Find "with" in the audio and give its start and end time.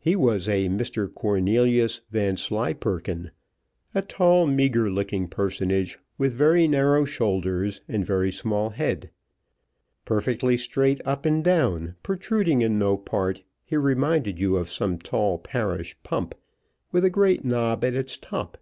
6.18-6.32, 16.90-17.04